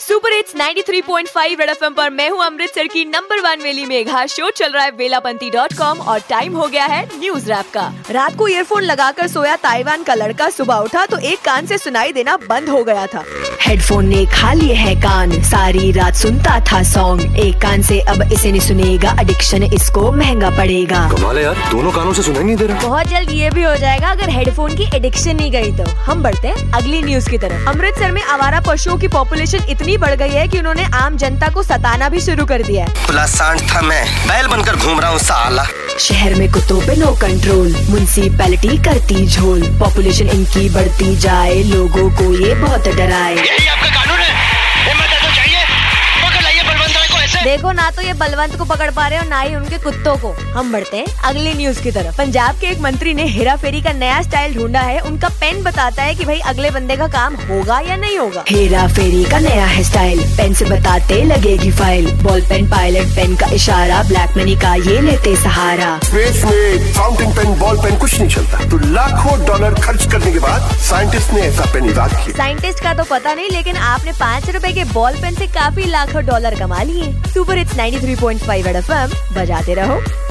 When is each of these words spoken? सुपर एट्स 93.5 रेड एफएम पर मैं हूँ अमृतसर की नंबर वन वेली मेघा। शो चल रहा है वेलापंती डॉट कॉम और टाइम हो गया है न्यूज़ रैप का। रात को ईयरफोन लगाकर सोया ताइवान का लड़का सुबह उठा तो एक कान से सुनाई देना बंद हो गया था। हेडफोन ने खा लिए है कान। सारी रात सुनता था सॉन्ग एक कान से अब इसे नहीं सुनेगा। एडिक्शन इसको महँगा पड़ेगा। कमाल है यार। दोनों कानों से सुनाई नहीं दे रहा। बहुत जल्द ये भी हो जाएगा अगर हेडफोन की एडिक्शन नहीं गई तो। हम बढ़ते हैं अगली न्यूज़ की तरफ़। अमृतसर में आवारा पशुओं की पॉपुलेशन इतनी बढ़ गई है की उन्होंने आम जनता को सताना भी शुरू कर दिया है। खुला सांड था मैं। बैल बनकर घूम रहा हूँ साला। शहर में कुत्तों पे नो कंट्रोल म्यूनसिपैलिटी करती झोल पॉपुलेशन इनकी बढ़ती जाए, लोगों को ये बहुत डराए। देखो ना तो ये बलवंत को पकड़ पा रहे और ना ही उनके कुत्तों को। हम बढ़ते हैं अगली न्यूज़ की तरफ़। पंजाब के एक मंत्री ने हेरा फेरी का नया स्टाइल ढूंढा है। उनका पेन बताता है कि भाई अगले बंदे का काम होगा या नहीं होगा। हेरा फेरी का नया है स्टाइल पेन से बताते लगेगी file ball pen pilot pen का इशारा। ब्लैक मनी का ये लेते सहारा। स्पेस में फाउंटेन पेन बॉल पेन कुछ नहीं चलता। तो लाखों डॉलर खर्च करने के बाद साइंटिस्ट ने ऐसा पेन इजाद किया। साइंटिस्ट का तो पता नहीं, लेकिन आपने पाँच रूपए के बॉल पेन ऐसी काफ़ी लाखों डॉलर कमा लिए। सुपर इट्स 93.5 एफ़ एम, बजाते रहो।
सुपर 0.00 0.32
एट्स 0.32 0.54
93.5 0.56 1.60
रेड 1.60 1.70
एफएम 1.70 1.94
पर 1.94 2.10
मैं 2.10 2.28
हूँ 2.30 2.42
अमृतसर 2.44 2.86
की 2.86 3.04
नंबर 3.04 3.40
वन 3.40 3.62
वेली 3.62 3.84
मेघा। 3.86 4.24
शो 4.26 4.50
चल 4.50 4.72
रहा 4.72 4.84
है 4.84 4.90
वेलापंती 4.90 5.50
डॉट 5.50 5.72
कॉम 5.72 6.00
और 6.00 6.20
टाइम 6.28 6.56
हो 6.56 6.66
गया 6.66 6.84
है 6.86 7.04
न्यूज़ 7.18 7.48
रैप 7.48 7.70
का। 7.74 7.86
रात 8.10 8.36
को 8.36 8.48
ईयरफोन 8.48 8.82
लगाकर 8.82 9.28
सोया 9.28 9.56
ताइवान 9.56 10.02
का 10.02 10.14
लड़का 10.14 10.48
सुबह 10.50 10.76
उठा 10.76 11.06
तो 11.06 11.18
एक 11.18 11.40
कान 11.40 11.66
से 11.66 11.78
सुनाई 11.78 12.12
देना 12.12 12.36
बंद 12.48 12.68
हो 12.68 12.82
गया 12.84 13.06
था। 13.06 13.24
हेडफोन 13.60 14.06
ने 14.08 14.24
खा 14.26 14.52
लिए 14.52 14.74
है 14.74 14.94
कान। 14.96 15.30
सारी 15.42 15.90
रात 15.92 16.14
सुनता 16.14 16.58
था 16.62 16.82
सॉन्ग 16.82 17.36
एक 17.36 17.60
कान 17.62 17.82
से 17.82 18.00
अब 18.00 18.22
इसे 18.32 18.50
नहीं 18.50 18.60
सुनेगा। 18.60 19.16
एडिक्शन 19.20 19.62
इसको 19.62 20.12
महँगा 20.12 20.50
पड़ेगा। 20.50 21.00
कमाल 21.10 21.36
है 21.36 21.44
यार। 21.44 21.56
दोनों 21.70 21.92
कानों 21.92 22.12
से 22.12 22.22
सुनाई 22.22 22.44
नहीं 22.44 22.56
दे 22.56 22.66
रहा। 22.66 22.80
बहुत 22.80 23.08
जल्द 23.08 23.30
ये 23.30 23.50
भी 23.50 23.62
हो 23.62 23.74
जाएगा 23.76 24.10
अगर 24.10 24.30
हेडफोन 24.30 24.76
की 24.76 24.88
एडिक्शन 24.96 25.36
नहीं 25.36 25.50
गई 25.50 25.72
तो। 25.72 25.90
हम 26.02 26.22
बढ़ते 26.22 26.48
हैं 26.48 26.70
अगली 26.72 27.02
न्यूज़ 27.02 27.30
की 27.30 27.38
तरफ़। 27.38 27.68
अमृतसर 27.68 28.12
में 28.12 28.22
आवारा 28.22 28.60
पशुओं 28.60 28.96
की 28.96 29.08
पॉपुलेशन 29.08 29.64
इतनी 29.68 29.96
बढ़ 29.96 30.14
गई 30.14 30.30
है 30.30 30.46
की 30.48 30.58
उन्होंने 30.58 30.84
आम 30.94 31.16
जनता 31.16 31.48
को 31.48 31.62
सताना 31.62 32.08
भी 32.08 32.20
शुरू 32.20 32.46
कर 32.46 32.62
दिया 32.62 32.84
है। 32.84 33.06
खुला 33.06 33.26
सांड 33.26 33.60
था 33.70 33.82
मैं। 33.82 34.04
बैल 34.28 34.46
बनकर 34.46 34.76
घूम 34.76 35.00
रहा 35.00 35.10
हूँ 35.10 35.18
साला। 35.18 35.66
शहर 35.98 36.34
में 36.34 36.50
कुत्तों 36.52 36.80
पे 36.80 36.94
नो 36.96 37.10
कंट्रोल 37.20 37.72
म्यूनसिपैलिटी 37.90 38.76
करती 38.84 39.26
झोल 39.26 39.62
पॉपुलेशन 39.78 40.28
इनकी 40.28 40.68
बढ़ती 40.70 41.16
जाए, 41.16 41.62
लोगों 41.62 42.08
को 42.10 42.32
ये 42.46 42.54
बहुत 42.54 42.88
डराए। 42.88 43.65
देखो 47.46 47.72
ना 47.72 47.90
तो 47.90 48.02
ये 48.02 48.12
बलवंत 48.12 48.56
को 48.58 48.64
पकड़ 48.64 48.90
पा 48.90 49.06
रहे 49.08 49.18
और 49.18 49.26
ना 49.26 49.40
ही 49.40 49.54
उनके 49.54 49.78
कुत्तों 49.78 50.16
को। 50.16 50.30
हम 50.52 50.72
बढ़ते 50.72 50.96
हैं 50.96 51.06
अगली 51.24 51.52
न्यूज़ 51.54 51.82
की 51.82 51.90
तरफ़। 51.90 52.16
पंजाब 52.18 52.58
के 52.60 52.66
एक 52.66 52.78
मंत्री 52.80 53.12
ने 53.14 53.26
हेरा 53.26 53.54
फेरी 53.56 53.82
का 53.82 53.92
नया 53.92 54.20
स्टाइल 54.22 54.54
ढूंढा 54.54 54.80
है। 54.80 54.98
उनका 55.00 55.28
पेन 55.40 55.62
बताता 55.62 56.02
है 56.02 56.14
कि 56.14 56.24
भाई 56.24 56.40
अगले 56.52 56.70
बंदे 56.70 56.96
का 56.96 57.06
काम 57.08 57.34
होगा 57.42 57.78
या 57.80 57.96
नहीं 57.96 58.18
होगा। 58.18 58.44
हेरा 58.48 58.86
फेरी 58.88 59.22
का 59.24 59.38
नया 59.38 59.66
है 59.66 59.84
स्टाइल 59.84 60.22
पेन 60.36 60.54
से 60.54 60.64
बताते 60.64 61.22
लगेगी 61.24 61.70
file 61.72 62.10
ball 62.22 62.40
pen 62.48 62.66
pilot 62.70 63.14
pen 63.16 63.36
का 63.36 63.50
इशारा। 63.54 64.02
ब्लैक 64.02 64.36
मनी 64.38 64.56
का 64.56 64.74
ये 64.74 65.00
लेते 65.00 65.36
सहारा। 65.36 65.98
स्पेस 66.04 66.44
में 66.44 66.92
फाउंटेन 66.94 67.30
पेन 67.30 67.58
बॉल 67.60 67.76
पेन 67.76 67.98
कुछ 67.98 68.18
नहीं 68.18 68.28
चलता। 68.28 68.64
तो 68.70 68.78
लाखों 68.86 69.46
डॉलर 69.46 69.74
खर्च 69.74 70.12
करने 70.12 70.32
के 70.32 70.38
बाद 70.38 70.76
साइंटिस्ट 70.76 71.32
ने 71.32 71.40
ऐसा 71.40 71.64
पेन 71.72 71.84
इजाद 71.84 72.10
किया। 72.10 72.36
साइंटिस्ट 72.36 72.82
का 72.82 72.94
तो 72.94 73.04
पता 73.04 73.34
नहीं, 73.34 73.50
लेकिन 73.50 73.76
आपने 73.76 74.12
पाँच 74.12 74.50
रूपए 74.50 74.72
के 74.72 74.84
बॉल 74.84 75.12
पेन 75.12 75.34
ऐसी 75.34 75.46
काफ़ी 75.46 75.84
लाखों 75.84 76.26
डॉलर 76.26 76.58
कमा 76.58 76.82
लिए। 76.82 77.12
सुपर 77.34 77.58
इट्स 77.58 77.76
93.5 77.76 78.76
एफ़ 78.76 78.92
एम, 78.92 79.10
बजाते 79.34 79.74
रहो। 79.74 80.25